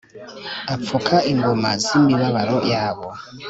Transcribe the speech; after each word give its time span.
apfuka 0.73 1.15
inguma 1.31 1.69
z’imibabaro 1.83 2.57
yabo. 2.71 3.07